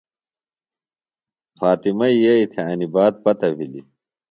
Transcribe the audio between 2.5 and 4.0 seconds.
تھےۡ انیۡ بات پتہ بِھلیۡ۔